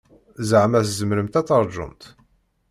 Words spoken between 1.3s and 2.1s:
ad taṛǧumt?